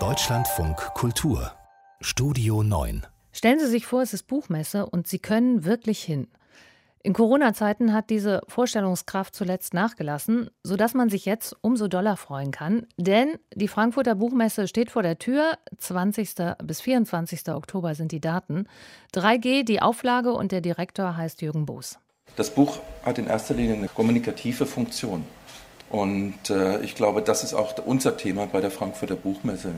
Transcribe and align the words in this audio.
Deutschlandfunk 0.00 0.76
Kultur 0.94 1.52
Studio 2.00 2.64
9 2.64 3.06
Stellen 3.30 3.60
Sie 3.60 3.68
sich 3.68 3.86
vor, 3.86 4.02
es 4.02 4.12
ist 4.12 4.24
Buchmesse 4.24 4.86
und 4.86 5.06
Sie 5.06 5.20
können 5.20 5.64
wirklich 5.64 6.02
hin. 6.02 6.26
In 7.04 7.12
Corona-Zeiten 7.12 7.92
hat 7.92 8.10
diese 8.10 8.40
Vorstellungskraft 8.48 9.36
zuletzt 9.36 9.74
nachgelassen, 9.74 10.50
sodass 10.64 10.94
man 10.94 11.08
sich 11.08 11.24
jetzt 11.24 11.56
umso 11.60 11.86
doller 11.86 12.16
freuen 12.16 12.50
kann. 12.50 12.88
Denn 12.96 13.38
die 13.54 13.68
Frankfurter 13.68 14.16
Buchmesse 14.16 14.66
steht 14.66 14.90
vor 14.90 15.04
der 15.04 15.20
Tür. 15.20 15.56
20. 15.78 16.34
bis 16.64 16.80
24. 16.80 17.48
Oktober 17.50 17.94
sind 17.94 18.10
die 18.10 18.20
Daten. 18.20 18.66
3G, 19.14 19.62
die 19.62 19.80
Auflage 19.80 20.32
und 20.32 20.50
der 20.50 20.62
Direktor 20.62 21.16
heißt 21.16 21.42
Jürgen 21.42 21.64
Boos. 21.64 22.00
Das 22.34 22.52
Buch 22.52 22.80
hat 23.04 23.18
in 23.18 23.28
erster 23.28 23.54
Linie 23.54 23.76
eine 23.76 23.86
kommunikative 23.86 24.66
Funktion. 24.66 25.24
Und 25.94 26.50
äh, 26.50 26.80
ich 26.80 26.96
glaube, 26.96 27.22
das 27.22 27.44
ist 27.44 27.54
auch 27.54 27.78
unser 27.86 28.16
Thema 28.16 28.46
bei 28.46 28.60
der 28.60 28.72
Frankfurter 28.72 29.14
Buchmesse. 29.14 29.76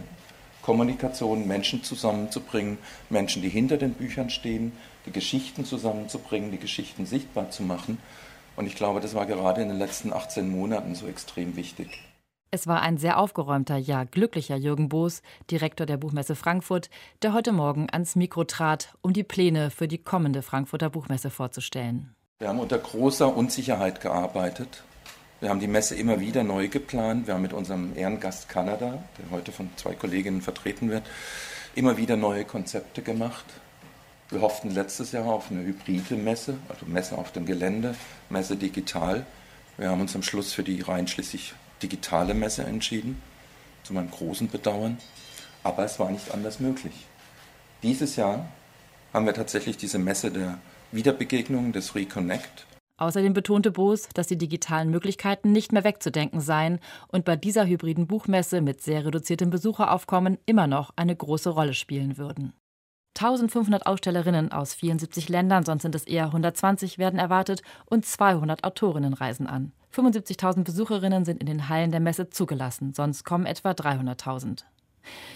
Kommunikation, 0.62 1.46
Menschen 1.46 1.84
zusammenzubringen, 1.84 2.78
Menschen, 3.10 3.42
die 3.42 3.50
hinter 3.50 3.76
den 3.76 3.92
Büchern 3.92 4.30
stehen, 4.30 4.72
die 5.04 5.12
Geschichten 5.12 5.66
zusammenzubringen, 5.66 6.50
die 6.52 6.58
Geschichten 6.58 7.04
sichtbar 7.04 7.50
zu 7.50 7.64
machen. 7.64 7.98
Und 8.56 8.66
ich 8.66 8.76
glaube, 8.76 9.00
das 9.00 9.14
war 9.14 9.26
gerade 9.26 9.60
in 9.60 9.68
den 9.68 9.76
letzten 9.76 10.10
18 10.10 10.48
Monaten 10.48 10.94
so 10.94 11.06
extrem 11.06 11.54
wichtig. 11.54 12.00
Es 12.50 12.66
war 12.66 12.80
ein 12.80 12.96
sehr 12.96 13.18
aufgeräumter, 13.18 13.76
ja 13.76 14.04
glücklicher 14.04 14.56
Jürgen 14.56 14.88
Boos, 14.88 15.20
Direktor 15.50 15.84
der 15.84 15.98
Buchmesse 15.98 16.34
Frankfurt, 16.34 16.88
der 17.20 17.34
heute 17.34 17.52
Morgen 17.52 17.88
ans 17.92 18.16
Mikro 18.16 18.44
trat, 18.44 18.94
um 19.02 19.12
die 19.12 19.22
Pläne 19.22 19.70
für 19.70 19.86
die 19.86 19.98
kommende 19.98 20.40
Frankfurter 20.40 20.88
Buchmesse 20.88 21.28
vorzustellen. 21.28 22.14
Wir 22.38 22.48
haben 22.48 22.58
unter 22.58 22.78
großer 22.78 23.36
Unsicherheit 23.36 24.00
gearbeitet. 24.00 24.82
Wir 25.38 25.50
haben 25.50 25.60
die 25.60 25.66
Messe 25.66 25.94
immer 25.94 26.18
wieder 26.18 26.44
neu 26.44 26.68
geplant. 26.68 27.26
Wir 27.26 27.34
haben 27.34 27.42
mit 27.42 27.52
unserem 27.52 27.94
Ehrengast 27.94 28.48
Kanada, 28.48 29.02
der 29.18 29.30
heute 29.30 29.52
von 29.52 29.68
zwei 29.76 29.94
Kolleginnen 29.94 30.40
vertreten 30.40 30.88
wird, 30.88 31.02
immer 31.74 31.98
wieder 31.98 32.16
neue 32.16 32.46
Konzepte 32.46 33.02
gemacht. 33.02 33.44
Wir 34.30 34.40
hofften 34.40 34.70
letztes 34.70 35.12
Jahr 35.12 35.26
auf 35.26 35.50
eine 35.50 35.62
hybride 35.62 36.16
Messe, 36.16 36.56
also 36.70 36.86
Messe 36.86 37.18
auf 37.18 37.32
dem 37.32 37.44
Gelände, 37.44 37.94
Messe 38.30 38.56
digital. 38.56 39.26
Wir 39.76 39.90
haben 39.90 40.00
uns 40.00 40.16
am 40.16 40.22
Schluss 40.22 40.54
für 40.54 40.62
die 40.62 40.80
rein 40.80 41.06
schließlich 41.06 41.52
digitale 41.82 42.32
Messe 42.32 42.64
entschieden, 42.64 43.20
zu 43.82 43.92
meinem 43.92 44.10
großen 44.10 44.48
Bedauern. 44.48 44.96
Aber 45.62 45.84
es 45.84 45.98
war 45.98 46.10
nicht 46.10 46.32
anders 46.32 46.60
möglich. 46.60 46.94
Dieses 47.82 48.16
Jahr 48.16 48.48
haben 49.12 49.26
wir 49.26 49.34
tatsächlich 49.34 49.76
diese 49.76 49.98
Messe 49.98 50.30
der 50.30 50.58
Wiederbegegnung, 50.92 51.72
des 51.72 51.94
Reconnect, 51.94 52.66
Außerdem 52.98 53.34
betonte 53.34 53.70
Boos, 53.70 54.08
dass 54.14 54.26
die 54.26 54.38
digitalen 54.38 54.90
Möglichkeiten 54.90 55.52
nicht 55.52 55.72
mehr 55.72 55.84
wegzudenken 55.84 56.40
seien 56.40 56.78
und 57.08 57.24
bei 57.24 57.36
dieser 57.36 57.66
hybriden 57.66 58.06
Buchmesse 58.06 58.62
mit 58.62 58.80
sehr 58.80 59.04
reduziertem 59.04 59.50
Besucheraufkommen 59.50 60.38
immer 60.46 60.66
noch 60.66 60.92
eine 60.96 61.14
große 61.14 61.50
Rolle 61.50 61.74
spielen 61.74 62.16
würden. 62.16 62.54
1500 63.18 63.86
Ausstellerinnen 63.86 64.52
aus 64.52 64.74
74 64.74 65.28
Ländern, 65.28 65.64
sonst 65.64 65.82
sind 65.82 65.94
es 65.94 66.04
eher 66.04 66.26
120, 66.26 66.98
werden 66.98 67.18
erwartet 67.18 67.62
und 67.86 68.04
200 68.04 68.64
Autorinnen 68.64 69.14
reisen 69.14 69.46
an. 69.46 69.72
75.000 69.94 70.64
Besucherinnen 70.64 71.24
sind 71.24 71.40
in 71.40 71.46
den 71.46 71.68
Hallen 71.70 71.90
der 71.90 72.00
Messe 72.00 72.28
zugelassen, 72.28 72.92
sonst 72.92 73.24
kommen 73.24 73.46
etwa 73.46 73.70
300.000. 73.70 74.64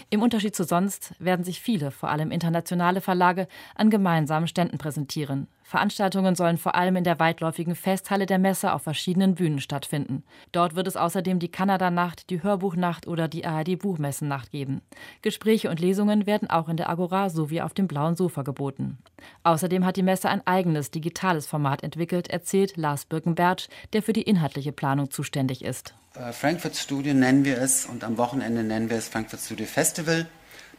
Im 0.09 0.21
Unterschied 0.21 0.55
zu 0.55 0.63
sonst 0.63 1.13
werden 1.19 1.45
sich 1.45 1.61
viele, 1.61 1.91
vor 1.91 2.09
allem 2.09 2.31
internationale 2.31 3.01
Verlage, 3.01 3.47
an 3.75 3.89
gemeinsamen 3.89 4.47
Ständen 4.47 4.77
präsentieren. 4.77 5.47
Veranstaltungen 5.63 6.35
sollen 6.35 6.57
vor 6.57 6.75
allem 6.75 6.95
in 6.95 7.03
der 7.03 7.19
weitläufigen 7.19 7.75
Festhalle 7.75 8.25
der 8.25 8.39
Messe 8.39 8.73
auf 8.73 8.83
verschiedenen 8.83 9.35
Bühnen 9.35 9.59
stattfinden. 9.59 10.23
Dort 10.51 10.75
wird 10.75 10.87
es 10.87 10.97
außerdem 10.97 11.39
die 11.39 11.51
Kanada-Nacht, 11.51 12.29
die 12.29 12.43
Hörbuchnacht 12.43 13.07
oder 13.07 13.27
die 13.27 13.45
ARD-Buchmessennacht 13.45 14.51
geben. 14.51 14.81
Gespräche 15.21 15.69
und 15.69 15.79
Lesungen 15.79 16.25
werden 16.25 16.49
auch 16.49 16.69
in 16.69 16.77
der 16.77 16.89
Agora 16.89 17.29
sowie 17.29 17.61
auf 17.61 17.73
dem 17.73 17.87
blauen 17.87 18.15
Sofa 18.15 18.41
geboten. 18.41 18.97
Außerdem 19.43 19.85
hat 19.85 19.97
die 19.97 20.03
Messe 20.03 20.29
ein 20.29 20.45
eigenes 20.45 20.91
digitales 20.91 21.47
Format 21.47 21.83
entwickelt, 21.83 22.29
erzählt 22.29 22.77
Lars 22.77 23.05
Birkenbertsch, 23.05 23.69
der 23.93 24.03
für 24.03 24.13
die 24.13 24.23
inhaltliche 24.23 24.71
Planung 24.71 25.11
zuständig 25.11 25.63
ist. 25.63 25.93
Frankfurt 26.33 26.75
Studio 26.75 27.13
nennen 27.13 27.45
wir 27.45 27.57
es 27.57 27.85
und 27.85 28.03
am 28.03 28.17
Wochenende 28.17 28.63
nennen 28.63 28.89
wir 28.89 28.97
es 28.97 29.07
Frankfurt 29.07 29.39
Studio 29.39 29.65
Festival. 29.65 30.27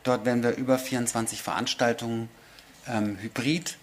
Dort 0.03 0.27
werden 0.27 0.43
wir 0.43 0.57
über 0.57 0.79
24 0.79 1.43
Veranstaltungen 1.43 2.29
ähm, 2.87 3.17
hybrid 3.21 3.79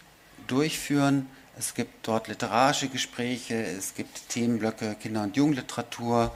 durchführen. 0.52 1.28
Es 1.58 1.74
gibt 1.74 2.08
dort 2.08 2.28
literarische 2.28 2.88
Gespräche, 2.88 3.56
es 3.56 3.94
gibt 3.96 4.30
Themenblöcke 4.30 4.96
Kinder- 4.96 5.24
und 5.24 5.36
Jugendliteratur, 5.36 6.36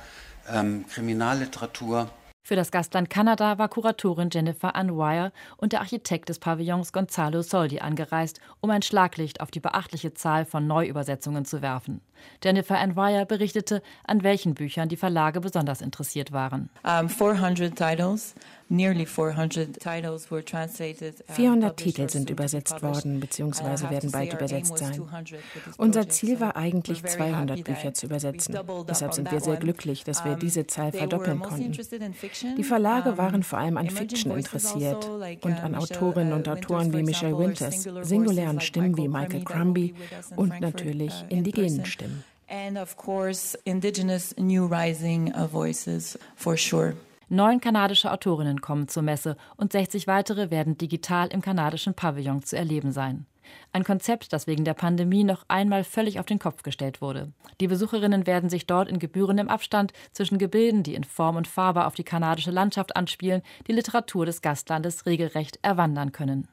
ähm, 0.50 0.85
Kriminalliteratur. 0.90 2.09
Für 2.46 2.58
das 2.58 2.72
Gastland 2.72 3.09
Kanada 3.09 3.58
war 3.58 3.70
Kuratorin 3.70 4.28
Jennifer 4.30 4.76
Anwire 4.76 5.31
und 5.56 5.72
der 5.72 5.80
Architekt 5.80 6.28
des 6.28 6.40
Pavillons 6.40 6.92
Gonzalo 6.92 7.42
Soldi 7.42 7.80
angereist, 7.80 8.42
um 8.59 8.70
ein 8.70 8.81
Schlaglicht 8.81 9.40
auf 9.40 9.50
die 9.50 9.62
beachtliche 9.62 10.14
Zahl 10.14 10.44
von 10.44 10.68
Neuübersetzungen 10.68 11.46
zu 11.46 11.62
werfen. 11.62 12.02
Jennifer 12.44 12.78
Anwire 12.78 13.26
berichtete, 13.26 13.81
an 14.04 14.24
welchen 14.24 14.56
Büchern 14.56 14.90
die 14.90 14.98
Verlage 14.98 15.40
besonders 15.40 15.81
interessiert 15.81 16.34
waren. 16.34 16.70
Um, 16.84 17.08
400 17.09 17.76
titles 17.76 18.36
400 21.28 21.72
uh, 21.72 21.75
Titel 21.75 22.10
sind 22.10 22.30
übersetzt 22.30 22.81
worden 22.81 23.20
bzw. 23.20 23.90
werden 23.90 24.12
bald 24.12 24.34
übersetzt 24.34 24.78
sein. 24.78 25.02
Unser 25.78 26.10
Ziel 26.10 26.40
war 26.40 26.56
eigentlich 26.56 27.04
200 27.04 27.64
Bücher 27.64 27.94
zu 27.94 28.08
übersetzen. 28.08 28.58
Deshalb 28.88 29.14
sind 29.14 29.31
wir 29.31 29.42
sehr 29.42 29.58
glücklich, 29.58 30.04
dass 30.04 30.25
wir 30.25 30.36
diese 30.36 30.66
Zahl 30.66 30.92
verdoppeln 30.92 31.40
konnten. 31.40 31.74
Die 32.58 32.64
Verlage 32.64 33.18
waren 33.18 33.44
vor 33.44 33.60
allem 33.60 33.78
an 33.78 33.90
Fiction 33.90 34.32
interessiert 34.32 35.10
und 35.42 35.64
an 35.64 35.76
Autorinnen 35.76 36.34
und 36.34 36.48
Autoren 36.48 36.94
wie 36.94 37.04
Michelle 37.04 37.38
Winters, 37.38 37.88
singulären 38.02 38.60
Stimmen 38.60 38.98
wie 38.98 39.08
Michael 39.08 39.44
Crombie 39.44 39.94
und 40.36 40.60
natürlich 40.62 41.14
uh, 41.24 41.34
indigenen 41.34 41.86
Stimmen. 41.86 42.24
And 42.48 42.78
of 42.78 42.98
course, 42.98 43.58
indigenous 43.64 44.36
new 44.38 44.66
rising 44.66 45.34
uh, 45.34 45.48
voices 45.48 46.18
for 46.36 46.56
sure. 46.58 46.96
Neun 47.30 47.60
kanadische 47.60 48.12
Autorinnen 48.12 48.62
kommen 48.62 48.88
zur 48.88 49.02
Messe 49.02 49.38
und 49.58 49.72
60 49.72 50.06
weitere 50.08 50.52
werden 50.52 50.78
digital 50.78 51.30
im 51.30 51.42
kanadischen 51.42 51.96
Pavillon 51.96 52.44
zu 52.44 52.56
erleben 52.56 52.92
sein. 52.92 53.26
Ein 53.72 53.84
Konzept, 53.84 54.34
das 54.34 54.48
wegen 54.48 54.66
der 54.66 54.74
Pandemie 54.74 55.24
noch 55.24 55.46
einmal 55.48 55.84
völlig 55.84 56.20
auf 56.20 56.26
den 56.26 56.40
Kopf 56.40 56.64
gestellt 56.64 57.02
wurde. 57.02 57.31
Die 57.59 57.68
Besucherinnen 57.68 58.28
werden 58.28 58.50
sich 58.50 58.66
dort 58.66 58.90
in 58.90 59.00
gebührendem 59.00 59.50
Abstand 59.50 59.94
zwischen 60.12 60.38
Gebilden, 60.38 60.84
die 60.84 60.96
in 60.96 61.04
Form 61.04 61.36
und 61.36 61.48
Farbe 61.48 61.86
auf 61.86 61.96
die 61.96 62.04
kanadische 62.04 62.52
Landschaft 62.52 62.96
anspielen, 62.96 63.42
die 63.68 63.74
Literatur 63.74 64.26
des 64.26 64.42
Gastlandes 64.42 65.06
regelrecht 65.06 65.59
erwandern 65.62 66.12
können. 66.12 66.48